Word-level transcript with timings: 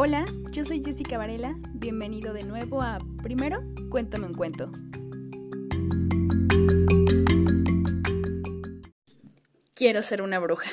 Hola, 0.00 0.24
yo 0.52 0.64
soy 0.64 0.80
Jessica 0.80 1.18
Varela. 1.18 1.56
Bienvenido 1.74 2.32
de 2.32 2.44
nuevo 2.44 2.82
a 2.82 2.98
Primero, 3.20 3.64
cuéntame 3.90 4.28
un 4.28 4.34
cuento. 4.34 4.70
Quiero 9.74 10.00
ser 10.04 10.22
una 10.22 10.38
bruja. 10.38 10.70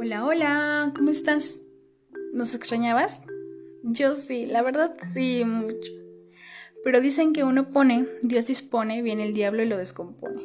Hola, 0.00 0.24
hola, 0.24 0.92
¿cómo 0.96 1.10
estás? 1.10 1.60
¿Nos 2.32 2.56
extrañabas? 2.56 3.20
Yo 3.84 4.16
sí, 4.16 4.46
la 4.46 4.62
verdad 4.62 4.96
sí, 5.00 5.44
mucho. 5.44 5.99
Pero 6.82 7.00
dicen 7.00 7.32
que 7.32 7.44
uno 7.44 7.70
pone, 7.70 8.06
Dios 8.22 8.46
dispone, 8.46 9.02
viene 9.02 9.24
el 9.24 9.34
diablo 9.34 9.62
y 9.62 9.66
lo 9.66 9.76
descompone. 9.76 10.42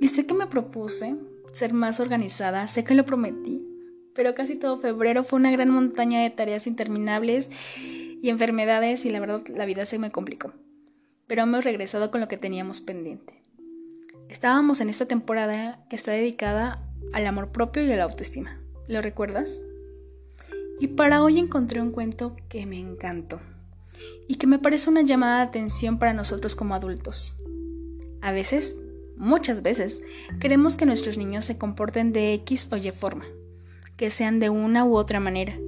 Y 0.00 0.08
sé 0.08 0.26
que 0.26 0.34
me 0.34 0.46
propuse 0.46 1.16
ser 1.52 1.72
más 1.72 2.00
organizada, 2.00 2.68
sé 2.68 2.84
que 2.84 2.94
lo 2.94 3.06
prometí, 3.06 3.66
pero 4.14 4.34
casi 4.34 4.56
todo 4.56 4.78
febrero 4.78 5.24
fue 5.24 5.38
una 5.38 5.50
gran 5.50 5.70
montaña 5.70 6.20
de 6.20 6.30
tareas 6.30 6.66
interminables 6.66 7.50
y 7.78 8.28
enfermedades 8.28 9.06
y 9.06 9.10
la 9.10 9.20
verdad 9.20 9.42
la 9.48 9.64
vida 9.64 9.86
se 9.86 9.98
me 9.98 10.10
complicó. 10.10 10.52
Pero 11.26 11.42
hemos 11.42 11.64
regresado 11.64 12.10
con 12.10 12.20
lo 12.20 12.28
que 12.28 12.36
teníamos 12.36 12.82
pendiente. 12.82 13.42
Estábamos 14.28 14.80
en 14.80 14.90
esta 14.90 15.06
temporada 15.06 15.84
que 15.88 15.96
está 15.96 16.12
dedicada 16.12 16.82
al 17.12 17.26
amor 17.26 17.52
propio 17.52 17.84
y 17.84 17.92
a 17.92 17.96
la 17.96 18.04
autoestima. 18.04 18.60
¿Lo 18.86 19.00
recuerdas? 19.00 19.64
Y 20.78 20.88
para 20.88 21.22
hoy 21.22 21.38
encontré 21.38 21.80
un 21.80 21.90
cuento 21.90 22.36
que 22.48 22.66
me 22.66 22.78
encantó 22.78 23.40
y 24.28 24.36
que 24.36 24.46
me 24.46 24.58
parece 24.58 24.90
una 24.90 25.02
llamada 25.02 25.38
de 25.38 25.44
atención 25.44 25.98
para 25.98 26.12
nosotros 26.12 26.56
como 26.56 26.74
adultos. 26.74 27.34
A 28.20 28.32
veces, 28.32 28.80
muchas 29.16 29.62
veces, 29.62 30.02
queremos 30.40 30.76
que 30.76 30.86
nuestros 30.86 31.18
niños 31.18 31.44
se 31.44 31.58
comporten 31.58 32.12
de 32.12 32.34
X 32.34 32.68
o 32.72 32.76
Y 32.76 32.90
forma, 32.90 33.24
que 33.96 34.10
sean 34.10 34.40
de 34.40 34.50
una 34.50 34.84
u 34.84 34.96
otra 34.96 35.20
manera, 35.20 35.58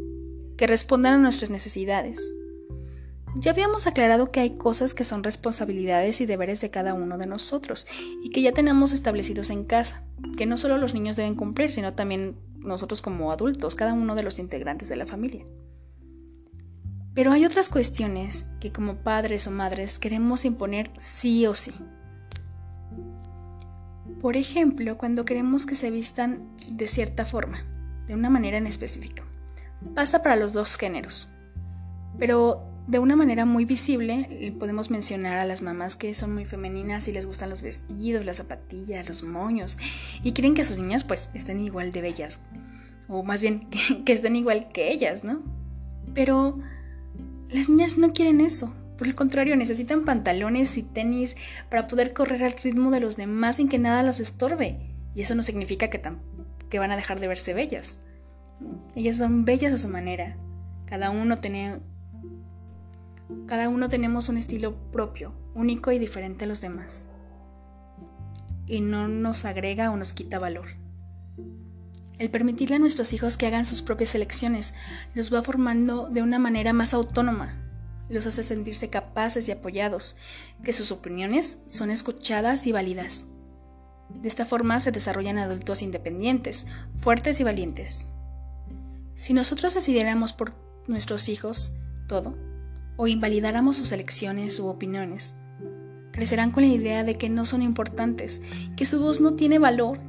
que 0.57 0.67
respondan 0.67 1.15
a 1.15 1.19
nuestras 1.19 1.51
necesidades. 1.51 2.35
Ya 3.37 3.53
habíamos 3.53 3.87
aclarado 3.87 4.33
que 4.33 4.41
hay 4.41 4.57
cosas 4.57 4.95
que 4.95 5.05
son 5.05 5.23
responsabilidades 5.23 6.21
y 6.21 6.27
deberes 6.27 6.61
de 6.61 6.71
cada 6.71 6.95
uno 6.95 7.19
de 7.19 7.27
nosotros 7.27 7.87
y 8.23 8.31
que 8.31 8.43
ya 8.43 8.53
tenemos 8.53 8.93
establecidos 8.93 9.51
en 9.51 9.65
casa, 9.65 10.05
que 10.37 10.47
no 10.47 10.57
solo 10.57 10.79
los 10.79 10.95
niños 10.95 11.17
deben 11.17 11.35
cumplir, 11.35 11.71
sino 11.71 11.95
también 11.95 12.37
nosotros 12.57 13.03
como 13.03 13.31
adultos, 13.31 13.75
cada 13.75 13.93
uno 13.93 14.15
de 14.15 14.23
los 14.23 14.39
integrantes 14.39 14.89
de 14.89 14.97
la 14.97 15.07
familia. 15.07 15.45
Pero 17.19 17.33
hay 17.33 17.45
otras 17.45 17.69
cuestiones 17.69 18.45
que 18.61 18.71
como 18.71 18.99
padres 18.99 19.49
o 19.49 19.51
madres 19.51 19.99
queremos 19.99 20.45
imponer 20.45 20.93
sí 20.99 21.49
o 21.49 21.55
sí. 21.57 21.73
Por 24.21 24.37
ejemplo, 24.37 24.97
cuando 24.97 25.25
queremos 25.25 25.67
que 25.67 25.75
se 25.75 25.91
vistan 25.91 26.57
de 26.71 26.87
cierta 26.87 27.27
forma, 27.27 27.65
de 28.07 28.15
una 28.15 28.31
manera 28.31 28.57
en 28.57 28.69
específico. 28.69 29.25
Pasa 29.97 30.23
para 30.23 30.37
los 30.37 30.53
dos 30.53 30.77
géneros. 30.77 31.33
Pero 32.21 32.63
de 32.87 33.01
una 33.01 33.17
manera 33.17 33.45
muy 33.45 33.65
visible 33.65 34.55
podemos 34.57 34.89
mencionar 34.89 35.41
a 35.41 35.45
las 35.45 35.61
mamás 35.61 35.97
que 35.97 36.15
son 36.15 36.33
muy 36.33 36.45
femeninas 36.45 37.09
y 37.09 37.13
les 37.13 37.27
gustan 37.27 37.51
los 37.51 37.63
vestidos, 37.63 38.25
las 38.25 38.37
zapatillas, 38.37 39.09
los 39.09 39.25
moños 39.25 39.77
y 40.23 40.35
quieren 40.35 40.55
que 40.55 40.63
sus 40.63 40.79
niñas 40.79 41.03
pues 41.03 41.31
estén 41.35 41.59
igual 41.59 41.91
de 41.91 42.01
bellas 42.01 42.45
o 43.09 43.25
más 43.25 43.43
bien 43.43 43.69
que, 44.05 44.13
estén 44.13 44.37
igual 44.37 44.69
que 44.71 44.93
ellas, 44.93 45.25
¿no? 45.25 45.43
Pero 46.15 46.61
las 47.49 47.69
niñas 47.69 47.99
no 47.99 48.13
quieren 48.13 48.41
eso. 48.41 48.75
Por 48.97 49.07
el 49.07 49.15
contrario, 49.15 49.55
necesitan 49.57 50.05
pantalones 50.05 50.77
y 50.77 50.83
tenis 50.83 51.37
para 51.71 51.87
poder 51.87 52.13
correr 52.13 52.43
al 52.43 52.53
ritmo 52.53 52.91
de 52.91 53.01
los 53.01 53.17
demás 53.17 53.57
sin 53.57 53.69
que 53.69 53.79
nada 53.79 54.03
las 54.03 54.21
estorbe. 54.21 54.95
Y 55.15 55.21
eso 55.21 55.35
no 55.35 55.43
significa 55.43 55.89
que, 55.89 56.03
que 56.69 56.79
van 56.79 56.91
a 56.91 56.97
dejar 56.97 57.21
de 57.21 57.29
verse 57.29 57.55
bellas. 57.55 57.99
Ellas 58.97 59.17
son 59.17 59.45
bellas 59.45 59.73
a 59.73 59.79
su 59.79 59.89
manera. 59.89 60.37
Cada 60.87 61.11
uno 61.11 61.39
tiene 61.39 61.81
cada 63.47 63.69
uno 63.69 63.89
tenemos 63.89 64.29
un 64.29 64.39
estilo 64.39 64.75
propio, 64.91 65.33
único 65.55 65.93
y 65.93 65.99
diferente 65.99 66.45
a 66.45 66.49
los 66.49 66.61
demás. 66.61 67.11
Y 68.67 68.81
no 68.81 69.09
nos 69.09 69.45
agrega 69.45 69.91
o 69.91 69.97
nos 69.97 70.13
quita 70.13 70.39
valor. 70.39 70.69
El 72.19 72.31
permitirle 72.31 72.77
a 72.77 72.79
nuestros 72.81 73.13
hijos 73.13 73.37
que 73.37 73.47
hagan 73.47 73.65
sus 73.65 73.83
propias 73.83 74.15
elecciones 74.15 74.75
los 75.15 75.33
va 75.33 75.43
formando 75.43 76.09
de 76.09 76.23
una 76.23 76.41
manera 76.41 76.73
más 76.73 76.93
autónoma, 76.93 77.55
los 78.09 78.27
hace 78.27 78.43
sentirse 78.43 78.91
capaces 78.91 79.47
y 79.49 79.53
apoyados, 79.53 80.17
que 80.65 80.73
sus 80.73 80.91
opiniones 80.91 81.59
son 81.67 81.91
escuchadas 81.91 82.67
y 82.67 82.73
válidas. 82.73 83.27
De 84.09 84.29
esta 84.29 84.45
forma 84.45 84.81
se 84.81 84.91
desarrollan 84.91 85.39
adultos 85.39 85.83
independientes, 85.83 86.67
fuertes 86.95 87.39
y 87.39 87.45
valientes. 87.45 88.07
Si 89.15 89.33
nosotros 89.33 89.75
decidiéramos 89.75 90.33
por 90.33 90.55
nuestros 90.89 91.29
hijos 91.29 91.73
todo, 92.09 92.37
o 92.97 93.07
invalidáramos 93.07 93.77
sus 93.77 93.93
elecciones 93.93 94.59
u 94.59 94.67
opiniones, 94.67 95.37
crecerán 96.11 96.51
con 96.51 96.65
la 96.65 96.75
idea 96.75 97.05
de 97.05 97.17
que 97.17 97.29
no 97.29 97.47
son 97.47 97.63
importantes, 97.63 98.41
que 98.77 98.87
su 98.87 99.01
voz 99.01 99.21
no 99.21 99.35
tiene 99.35 99.61
valor 99.61 100.01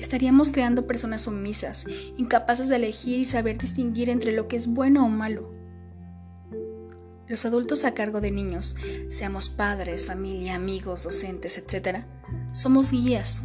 estaríamos 0.00 0.52
creando 0.52 0.86
personas 0.86 1.22
sumisas, 1.22 1.86
incapaces 2.16 2.68
de 2.68 2.76
elegir 2.76 3.18
y 3.18 3.24
saber 3.24 3.58
distinguir 3.58 4.10
entre 4.10 4.32
lo 4.32 4.48
que 4.48 4.56
es 4.56 4.66
bueno 4.66 5.04
o 5.04 5.08
malo. 5.08 5.52
Los 7.26 7.44
adultos 7.44 7.84
a 7.84 7.92
cargo 7.92 8.20
de 8.20 8.30
niños, 8.30 8.76
seamos 9.10 9.50
padres, 9.50 10.06
familia, 10.06 10.54
amigos, 10.54 11.04
docentes, 11.04 11.58
etc., 11.58 12.04
somos 12.52 12.90
guías, 12.90 13.44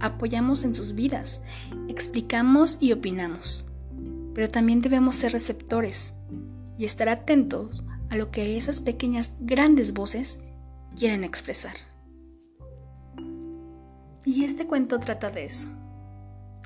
apoyamos 0.00 0.64
en 0.64 0.74
sus 0.74 0.94
vidas, 0.94 1.42
explicamos 1.88 2.78
y 2.80 2.92
opinamos. 2.92 3.66
Pero 4.34 4.48
también 4.48 4.80
debemos 4.80 5.16
ser 5.16 5.32
receptores 5.32 6.14
y 6.78 6.84
estar 6.84 7.08
atentos 7.08 7.84
a 8.10 8.16
lo 8.16 8.30
que 8.30 8.56
esas 8.56 8.80
pequeñas 8.80 9.34
grandes 9.40 9.92
voces 9.92 10.40
quieren 10.96 11.22
expresar. 11.22 11.74
Y 14.24 14.44
este 14.44 14.66
cuento 14.66 14.98
trata 14.98 15.30
de 15.30 15.44
eso 15.44 15.68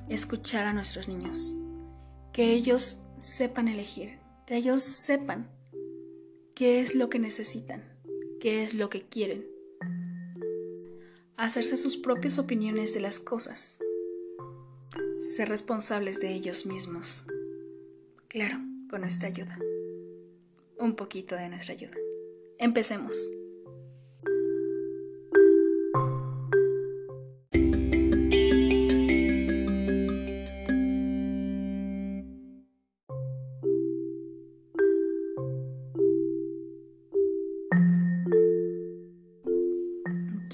escuchar 0.09 0.67
a 0.67 0.72
nuestros 0.72 1.09
niños, 1.09 1.55
que 2.33 2.53
ellos 2.53 3.03
sepan 3.19 3.69
elegir, 3.69 4.19
que 4.47 4.56
ellos 4.56 4.83
sepan 4.83 5.50
qué 6.55 6.81
es 6.81 6.94
lo 6.94 7.09
que 7.09 7.19
necesitan, 7.19 7.83
qué 8.41 8.62
es 8.62 8.75
lo 8.75 8.91
que 8.91 9.03
quieren, 9.03 9.47
hacerse 11.37 11.77
sus 11.77 11.97
propias 11.97 12.39
opiniones 12.39 12.95
de 12.95 13.00
las 13.00 13.21
cosas, 13.21 13.78
ser 15.21 15.49
responsables 15.49 16.21
de 16.21 16.33
ellos 16.33 16.66
mismos, 16.66 17.25
claro, 18.28 18.59
con 18.89 19.00
nuestra 19.00 19.28
ayuda, 19.28 19.59
un 20.78 20.95
poquito 20.95 21.34
de 21.34 21.49
nuestra 21.49 21.75
ayuda. 21.75 21.97
Empecemos. 22.59 23.16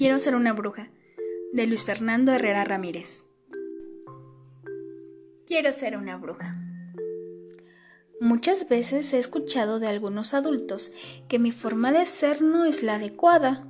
Quiero 0.03 0.19
ser 0.19 0.35
una 0.35 0.51
bruja, 0.51 0.89
de 1.53 1.65
Luis 1.65 1.85
Fernando 1.85 2.33
Herrera 2.33 2.65
Ramírez. 2.65 3.23
Quiero 5.45 5.71
ser 5.71 5.95
una 5.95 6.17
bruja. 6.17 6.57
Muchas 8.19 8.67
veces 8.67 9.13
he 9.13 9.19
escuchado 9.19 9.79
de 9.79 9.87
algunos 9.87 10.33
adultos 10.33 10.91
que 11.29 11.39
mi 11.39 11.53
forma 11.53 11.93
de 11.93 12.05
ser 12.05 12.41
no 12.41 12.65
es 12.65 12.83
la 12.83 12.95
adecuada, 12.95 13.65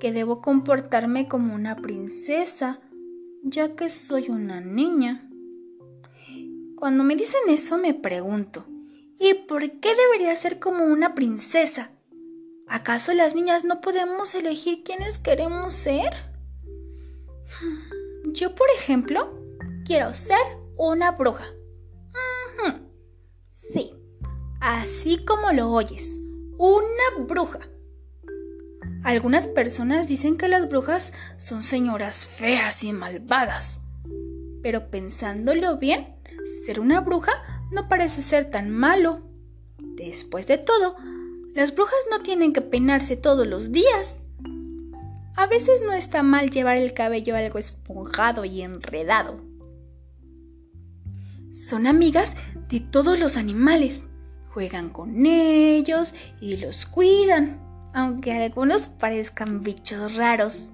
que 0.00 0.10
debo 0.10 0.42
comportarme 0.42 1.28
como 1.28 1.54
una 1.54 1.76
princesa, 1.76 2.80
ya 3.44 3.76
que 3.76 3.90
soy 3.90 4.30
una 4.30 4.60
niña. 4.60 5.30
Cuando 6.74 7.04
me 7.04 7.14
dicen 7.14 7.42
eso 7.46 7.78
me 7.78 7.94
pregunto, 7.94 8.66
¿y 9.20 9.34
por 9.46 9.62
qué 9.78 9.94
debería 9.94 10.34
ser 10.34 10.58
como 10.58 10.82
una 10.82 11.14
princesa? 11.14 11.92
¿Acaso 12.68 13.12
las 13.12 13.34
niñas 13.34 13.64
no 13.64 13.80
podemos 13.80 14.34
elegir 14.34 14.82
quiénes 14.84 15.18
queremos 15.18 15.74
ser? 15.74 16.10
Yo, 18.32 18.54
por 18.54 18.66
ejemplo, 18.76 19.32
quiero 19.84 20.14
ser 20.14 20.40
una 20.76 21.12
bruja. 21.12 21.44
Sí, 23.50 23.94
así 24.60 25.24
como 25.24 25.52
lo 25.52 25.70
oyes, 25.70 26.18
una 26.58 27.24
bruja. 27.26 27.60
Algunas 29.04 29.46
personas 29.46 30.08
dicen 30.08 30.36
que 30.38 30.48
las 30.48 30.68
brujas 30.68 31.12
son 31.36 31.62
señoras 31.62 32.26
feas 32.26 32.82
y 32.82 32.92
malvadas. 32.92 33.80
Pero 34.62 34.90
pensándolo 34.90 35.76
bien, 35.76 36.16
ser 36.64 36.80
una 36.80 37.00
bruja 37.00 37.32
no 37.70 37.88
parece 37.88 38.22
ser 38.22 38.50
tan 38.50 38.70
malo. 38.70 39.22
Después 39.78 40.46
de 40.46 40.58
todo, 40.58 40.96
las 41.54 41.74
brujas 41.74 42.00
no 42.10 42.20
tienen 42.20 42.52
que 42.52 42.60
peinarse 42.60 43.16
todos 43.16 43.46
los 43.46 43.72
días, 43.72 44.18
A 45.36 45.48
veces 45.48 45.82
no 45.84 45.92
está 45.92 46.22
mal 46.22 46.50
llevar 46.50 46.76
el 46.76 46.94
cabello 46.94 47.34
algo 47.34 47.58
esponjado 47.58 48.44
y 48.44 48.62
enredado. 48.62 49.40
Son 51.52 51.88
amigas 51.88 52.34
de 52.68 52.78
todos 52.78 53.18
los 53.18 53.36
animales. 53.36 54.06
Juegan 54.52 54.90
con 54.90 55.26
ellos 55.26 56.14
y 56.40 56.56
los 56.58 56.86
cuidan, 56.86 57.60
aunque 57.92 58.32
algunos 58.32 58.86
parezcan 58.86 59.64
bichos 59.64 60.14
raros. 60.14 60.70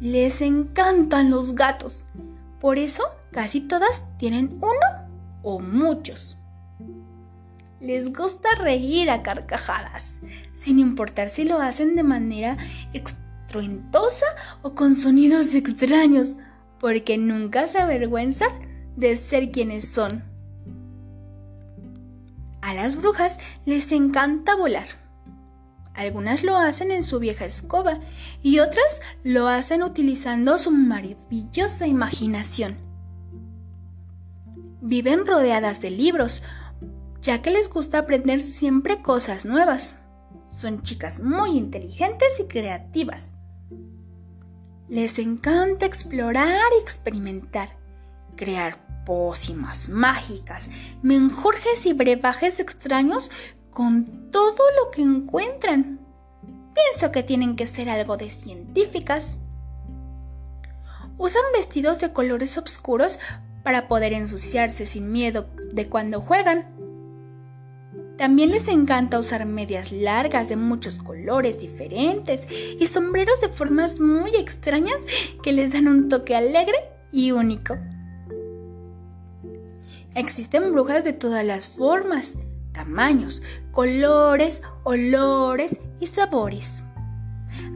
Les 0.00 0.40
encantan 0.40 1.30
los 1.30 1.54
gatos. 1.54 2.06
Por 2.60 2.78
eso 2.78 3.04
casi 3.30 3.60
todas 3.60 4.08
tienen 4.18 4.58
uno 4.60 5.40
o 5.44 5.60
muchos. 5.60 6.36
Les 7.80 8.10
gusta 8.12 8.48
reír 8.58 9.10
a 9.10 9.22
carcajadas, 9.22 10.20
sin 10.54 10.78
importar 10.78 11.28
si 11.28 11.44
lo 11.44 11.60
hacen 11.60 11.94
de 11.94 12.02
manera 12.02 12.56
extruentosa 12.94 14.26
o 14.62 14.74
con 14.74 14.96
sonidos 14.96 15.54
extraños, 15.54 16.36
porque 16.80 17.18
nunca 17.18 17.66
se 17.66 17.78
avergüenzan 17.78 18.50
de 18.96 19.16
ser 19.16 19.50
quienes 19.50 19.88
son. 19.88 20.24
A 22.62 22.74
las 22.74 22.96
brujas 22.96 23.38
les 23.66 23.92
encanta 23.92 24.56
volar. 24.56 24.86
Algunas 25.94 26.44
lo 26.44 26.56
hacen 26.56 26.90
en 26.90 27.02
su 27.02 27.18
vieja 27.18 27.44
escoba 27.44 28.00
y 28.42 28.58
otras 28.58 29.00
lo 29.22 29.48
hacen 29.48 29.82
utilizando 29.82 30.58
su 30.58 30.70
maravillosa 30.70 31.86
imaginación. 31.86 32.76
Viven 34.80 35.26
rodeadas 35.26 35.80
de 35.80 35.90
libros, 35.90 36.42
ya 37.26 37.42
que 37.42 37.50
les 37.50 37.68
gusta 37.68 37.98
aprender 37.98 38.40
siempre 38.40 39.02
cosas 39.02 39.44
nuevas. 39.44 39.98
Son 40.48 40.82
chicas 40.82 41.18
muy 41.18 41.58
inteligentes 41.58 42.28
y 42.38 42.44
creativas. 42.44 43.32
Les 44.88 45.18
encanta 45.18 45.86
explorar 45.86 46.70
y 46.78 46.80
experimentar, 46.80 47.76
crear 48.36 49.04
pócimas 49.04 49.88
mágicas, 49.88 50.70
menjurjes 51.02 51.84
y 51.86 51.94
brebajes 51.94 52.60
extraños 52.60 53.32
con 53.72 54.30
todo 54.30 54.62
lo 54.80 54.92
que 54.92 55.02
encuentran. 55.02 55.98
Pienso 56.74 57.10
que 57.10 57.24
tienen 57.24 57.56
que 57.56 57.66
ser 57.66 57.90
algo 57.90 58.16
de 58.16 58.30
científicas. 58.30 59.40
Usan 61.18 61.42
vestidos 61.52 61.98
de 61.98 62.12
colores 62.12 62.56
oscuros 62.56 63.18
para 63.64 63.88
poder 63.88 64.12
ensuciarse 64.12 64.86
sin 64.86 65.10
miedo 65.10 65.48
de 65.72 65.88
cuando 65.88 66.20
juegan. 66.20 66.75
También 68.18 68.50
les 68.50 68.68
encanta 68.68 69.18
usar 69.18 69.44
medias 69.44 69.92
largas 69.92 70.48
de 70.48 70.56
muchos 70.56 70.98
colores 70.98 71.58
diferentes 71.58 72.46
y 72.78 72.86
sombreros 72.86 73.40
de 73.42 73.48
formas 73.48 74.00
muy 74.00 74.34
extrañas 74.36 75.04
que 75.42 75.52
les 75.52 75.72
dan 75.72 75.86
un 75.86 76.08
toque 76.08 76.34
alegre 76.34 76.76
y 77.12 77.32
único. 77.32 77.76
Existen 80.14 80.72
brujas 80.72 81.04
de 81.04 81.12
todas 81.12 81.44
las 81.44 81.68
formas, 81.68 82.34
tamaños, 82.72 83.42
colores, 83.70 84.62
olores 84.82 85.78
y 86.00 86.06
sabores. 86.06 86.84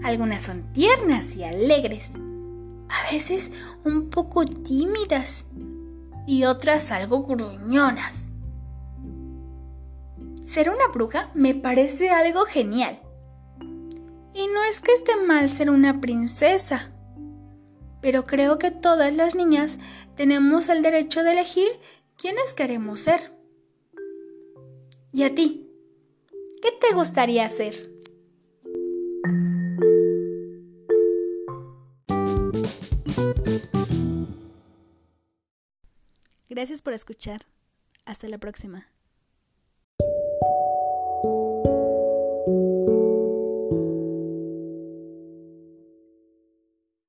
Algunas 0.03 0.41
son 0.41 0.73
tiernas 0.73 1.37
y 1.37 1.45
alegres, 1.45 2.13
a 2.89 3.13
veces 3.13 3.53
un 3.85 4.09
poco 4.09 4.47
tímidas 4.47 5.45
y 6.27 6.45
otras 6.45 6.93
algo 6.93 7.25
gruñonas. 7.25 8.30
Ser 10.41 10.71
una 10.71 10.89
bruja 10.89 11.31
me 11.35 11.55
parece 11.55 12.11
algo 12.11 12.45
genial. 12.45 12.99
Y 14.33 14.47
no 14.47 14.63
es 14.69 14.81
que 14.81 14.93
esté 14.93 15.17
mal 15.17 15.49
ser 15.49 15.71
una 15.71 16.01
princesa, 16.01 16.93
pero 18.01 18.27
creo 18.27 18.59
que 18.59 18.71
todas 18.71 19.15
las 19.15 19.35
niñas 19.35 19.79
tenemos 20.17 20.69
el 20.69 20.83
derecho 20.83 21.23
de 21.23 21.33
elegir 21.33 21.69
quiénes 22.17 22.55
queremos 22.55 23.01
ser. 23.01 23.33
¿Y 25.13 25.25
a 25.25 25.35
ti? 25.35 25.69
¿Qué 26.63 26.73
te 26.73 26.95
gustaría 26.95 27.49
ser? 27.49 27.75
Gracias 36.49 36.83
por 36.83 36.93
escuchar. 36.93 37.47
Hasta 38.05 38.29
la 38.29 38.39
próxima. 38.39 38.89